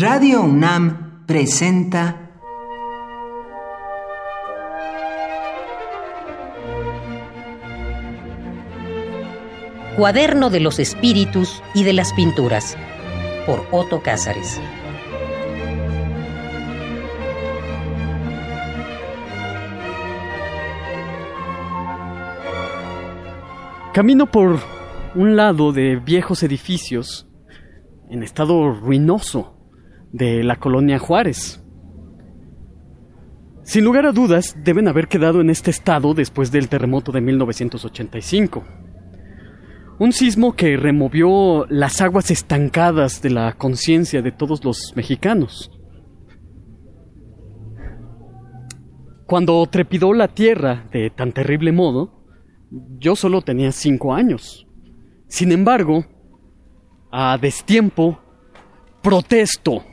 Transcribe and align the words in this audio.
Radio 0.00 0.40
UNAM 0.40 1.26
presenta 1.26 2.30
Cuaderno 9.98 10.48
de 10.48 10.60
los 10.60 10.78
Espíritus 10.78 11.62
y 11.74 11.84
de 11.84 11.92
las 11.92 12.14
Pinturas 12.14 12.78
por 13.44 13.66
Otto 13.72 14.00
Cázares. 14.00 14.58
Camino 23.92 24.30
por 24.30 24.60
un 25.14 25.36
lado 25.36 25.72
de 25.72 25.96
viejos 25.96 26.42
edificios 26.42 27.28
en 28.08 28.22
estado 28.22 28.72
ruinoso 28.72 29.59
de 30.12 30.42
la 30.44 30.56
colonia 30.56 30.98
Juárez. 30.98 31.62
Sin 33.62 33.84
lugar 33.84 34.06
a 34.06 34.12
dudas, 34.12 34.56
deben 34.64 34.88
haber 34.88 35.06
quedado 35.06 35.40
en 35.40 35.50
este 35.50 35.70
estado 35.70 36.14
después 36.14 36.50
del 36.50 36.68
terremoto 36.68 37.12
de 37.12 37.20
1985. 37.20 38.64
Un 39.98 40.12
sismo 40.12 40.56
que 40.56 40.76
removió 40.76 41.66
las 41.68 42.00
aguas 42.00 42.30
estancadas 42.30 43.22
de 43.22 43.30
la 43.30 43.52
conciencia 43.52 44.22
de 44.22 44.32
todos 44.32 44.64
los 44.64 44.92
mexicanos. 44.96 45.70
Cuando 49.26 49.64
trepidó 49.66 50.12
la 50.14 50.26
tierra 50.26 50.88
de 50.90 51.10
tan 51.10 51.32
terrible 51.32 51.70
modo, 51.70 52.24
yo 52.98 53.14
solo 53.14 53.42
tenía 53.42 53.70
cinco 53.70 54.14
años. 54.14 54.66
Sin 55.28 55.52
embargo, 55.52 56.04
a 57.12 57.38
destiempo, 57.38 58.18
protesto. 59.02 59.84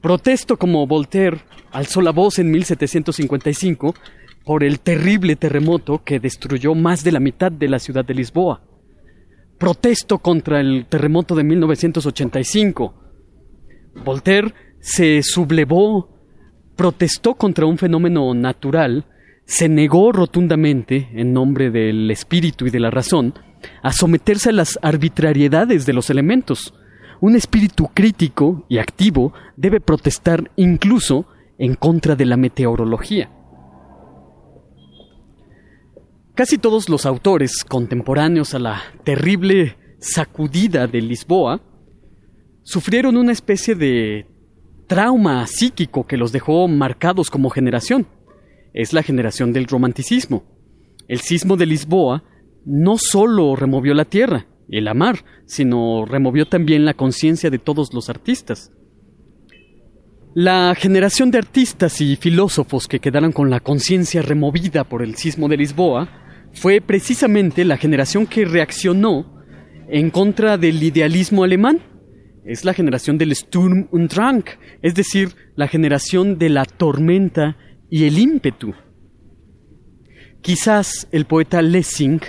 Protesto 0.00 0.56
como 0.56 0.86
Voltaire 0.86 1.38
alzó 1.72 2.00
la 2.00 2.12
voz 2.12 2.38
en 2.38 2.50
1755 2.50 3.94
por 4.44 4.62
el 4.62 4.80
terrible 4.80 5.36
terremoto 5.36 6.02
que 6.04 6.20
destruyó 6.20 6.74
más 6.74 7.04
de 7.04 7.12
la 7.12 7.20
mitad 7.20 7.50
de 7.50 7.68
la 7.68 7.78
ciudad 7.78 8.04
de 8.04 8.14
Lisboa. 8.14 8.62
Protesto 9.58 10.18
contra 10.18 10.60
el 10.60 10.86
terremoto 10.88 11.34
de 11.34 11.44
1985. 11.44 12.94
Voltaire 14.04 14.54
se 14.80 15.22
sublevó, 15.22 16.08
protestó 16.76 17.34
contra 17.34 17.66
un 17.66 17.76
fenómeno 17.76 18.32
natural, 18.34 19.04
se 19.44 19.68
negó 19.68 20.12
rotundamente, 20.12 21.08
en 21.12 21.32
nombre 21.32 21.70
del 21.70 22.10
espíritu 22.10 22.66
y 22.66 22.70
de 22.70 22.80
la 22.80 22.90
razón, 22.90 23.34
a 23.82 23.92
someterse 23.92 24.50
a 24.50 24.52
las 24.52 24.78
arbitrariedades 24.80 25.86
de 25.86 25.92
los 25.92 26.08
elementos. 26.10 26.72
Un 27.20 27.34
espíritu 27.34 27.88
crítico 27.92 28.64
y 28.68 28.78
activo 28.78 29.32
debe 29.56 29.80
protestar 29.80 30.50
incluso 30.56 31.26
en 31.58 31.74
contra 31.74 32.14
de 32.14 32.24
la 32.24 32.36
meteorología. 32.36 33.30
Casi 36.34 36.58
todos 36.58 36.88
los 36.88 37.04
autores 37.06 37.64
contemporáneos 37.64 38.54
a 38.54 38.60
la 38.60 38.82
terrible 39.02 39.76
sacudida 39.98 40.86
de 40.86 41.02
Lisboa 41.02 41.60
sufrieron 42.62 43.16
una 43.16 43.32
especie 43.32 43.74
de 43.74 44.26
trauma 44.86 45.44
psíquico 45.48 46.06
que 46.06 46.16
los 46.16 46.30
dejó 46.30 46.68
marcados 46.68 47.30
como 47.30 47.50
generación. 47.50 48.06
Es 48.72 48.92
la 48.92 49.02
generación 49.02 49.52
del 49.52 49.66
romanticismo. 49.66 50.44
El 51.08 51.18
sismo 51.18 51.56
de 51.56 51.66
Lisboa 51.66 52.22
no 52.64 52.96
solo 52.96 53.56
removió 53.56 53.92
la 53.94 54.04
tierra 54.04 54.46
y 54.68 54.80
la 54.80 54.94
mar, 54.94 55.24
sino 55.46 56.04
removió 56.04 56.46
también 56.46 56.84
la 56.84 56.94
conciencia 56.94 57.50
de 57.50 57.58
todos 57.58 57.92
los 57.94 58.08
artistas. 58.10 58.72
La 60.34 60.74
generación 60.76 61.30
de 61.30 61.38
artistas 61.38 62.00
y 62.00 62.16
filósofos 62.16 62.86
que 62.86 63.00
quedaron 63.00 63.32
con 63.32 63.50
la 63.50 63.60
conciencia 63.60 64.22
removida 64.22 64.84
por 64.84 65.02
el 65.02 65.16
sismo 65.16 65.48
de 65.48 65.56
Lisboa 65.56 66.08
fue 66.52 66.80
precisamente 66.80 67.64
la 67.64 67.76
generación 67.78 68.26
que 68.26 68.44
reaccionó 68.44 69.42
en 69.88 70.10
contra 70.10 70.58
del 70.58 70.82
idealismo 70.82 71.44
alemán. 71.44 71.80
Es 72.44 72.64
la 72.64 72.74
generación 72.74 73.18
del 73.18 73.34
Sturm 73.34 73.88
und 73.90 74.12
Drang, 74.12 74.44
es 74.82 74.94
decir, 74.94 75.30
la 75.56 75.66
generación 75.66 76.38
de 76.38 76.50
la 76.50 76.64
tormenta 76.64 77.56
y 77.90 78.04
el 78.04 78.18
ímpetu. 78.18 78.74
Quizás 80.40 81.08
el 81.10 81.24
poeta 81.24 81.62
Lessing 81.62 82.20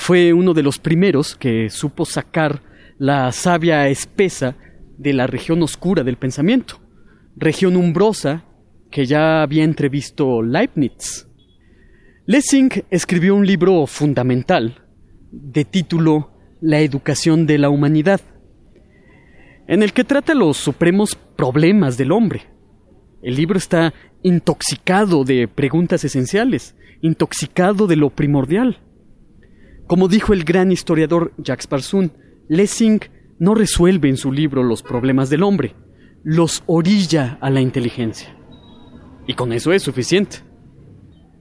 fue 0.00 0.32
uno 0.32 0.54
de 0.54 0.62
los 0.62 0.78
primeros 0.78 1.36
que 1.36 1.68
supo 1.68 2.06
sacar 2.06 2.62
la 2.96 3.30
savia 3.32 3.86
espesa 3.88 4.56
de 4.96 5.12
la 5.12 5.26
región 5.26 5.62
oscura 5.62 6.02
del 6.04 6.16
pensamiento, 6.16 6.80
región 7.36 7.76
umbrosa 7.76 8.44
que 8.90 9.04
ya 9.04 9.42
había 9.42 9.62
entrevisto 9.62 10.40
Leibniz. 10.40 11.28
Lessing 12.24 12.70
escribió 12.90 13.34
un 13.34 13.46
libro 13.46 13.86
fundamental 13.86 14.86
de 15.30 15.66
título 15.66 16.30
La 16.62 16.80
educación 16.80 17.46
de 17.46 17.58
la 17.58 17.68
humanidad, 17.68 18.22
en 19.68 19.82
el 19.82 19.92
que 19.92 20.04
trata 20.04 20.32
los 20.32 20.56
supremos 20.56 21.14
problemas 21.14 21.98
del 21.98 22.12
hombre. 22.12 22.46
El 23.22 23.36
libro 23.36 23.58
está 23.58 23.92
intoxicado 24.22 25.24
de 25.24 25.46
preguntas 25.46 26.04
esenciales, 26.04 26.74
intoxicado 27.02 27.86
de 27.86 27.96
lo 27.96 28.08
primordial. 28.08 28.78
Como 29.90 30.06
dijo 30.06 30.32
el 30.32 30.44
gran 30.44 30.70
historiador 30.70 31.32
Jacques 31.36 31.66
Parson, 31.66 32.12
Lessing 32.46 33.00
no 33.40 33.56
resuelve 33.56 34.08
en 34.08 34.16
su 34.16 34.30
libro 34.30 34.62
los 34.62 34.84
problemas 34.84 35.30
del 35.30 35.42
hombre, 35.42 35.74
los 36.22 36.62
orilla 36.66 37.38
a 37.40 37.50
la 37.50 37.60
inteligencia. 37.60 38.32
Y 39.26 39.34
con 39.34 39.52
eso 39.52 39.72
es 39.72 39.82
suficiente. 39.82 40.44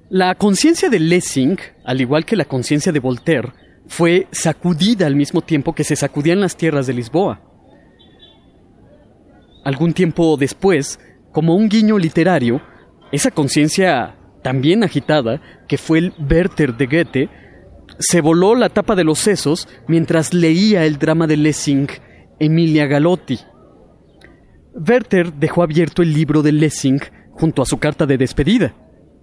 La 0.09 0.33
conciencia 0.33 0.89
de 0.89 0.99
Lessing, 0.99 1.59
al 1.85 2.01
igual 2.01 2.25
que 2.25 2.35
la 2.35 2.45
conciencia 2.45 2.91
de 2.91 2.99
Voltaire, 2.99 3.53
fue 3.85 4.27
sacudida 4.31 5.05
al 5.05 5.15
mismo 5.15 5.41
tiempo 5.41 5.75
que 5.75 5.83
se 5.83 5.95
sacudían 5.95 6.41
las 6.41 6.57
tierras 6.57 6.88
de 6.88 6.93
Lisboa. 6.93 7.43
Algún 9.63 9.93
tiempo 9.93 10.38
después, 10.38 10.99
como 11.31 11.53
un 11.53 11.69
guiño 11.69 11.99
literario, 11.99 12.63
esa 13.11 13.29
conciencia 13.29 14.15
también 14.41 14.83
agitada, 14.83 15.39
que 15.67 15.77
fue 15.77 15.99
el 15.99 16.13
Werther 16.27 16.75
de 16.75 16.88
Goethe, 16.88 17.29
se 17.97 18.22
voló 18.22 18.55
la 18.55 18.69
tapa 18.69 18.95
de 18.95 19.03
los 19.03 19.19
sesos 19.19 19.67
mientras 19.88 20.33
leía 20.33 20.85
el 20.85 21.00
drama 21.00 21.27
de 21.27 21.38
Lessing, 21.38 21.88
Emilia 22.39 22.85
Galotti. 22.85 23.39
Werther 24.73 25.33
dejó 25.33 25.63
abierto 25.63 26.01
el 26.01 26.13
libro 26.13 26.41
de 26.41 26.51
Lessing 26.51 27.01
junto 27.31 27.61
a 27.61 27.66
su 27.66 27.77
carta 27.79 28.05
de 28.05 28.17
despedida. 28.17 28.75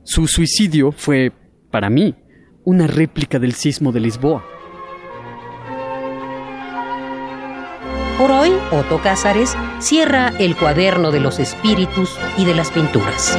Su 0.04 0.26
suicidio 0.26 0.92
fue, 0.92 1.32
para 1.70 1.90
mí, 1.90 2.14
una 2.64 2.86
réplica 2.86 3.38
del 3.38 3.54
sismo 3.54 3.92
de 3.92 4.00
Lisboa. 4.00 4.44
Por 8.18 8.30
hoy, 8.30 8.50
Otto 8.70 9.00
Cázares 9.02 9.54
cierra 9.78 10.32
el 10.38 10.56
cuaderno 10.56 11.10
de 11.10 11.20
los 11.20 11.38
espíritus 11.38 12.16
y 12.38 12.46
de 12.46 12.54
las 12.54 12.70
pinturas. 12.70 13.38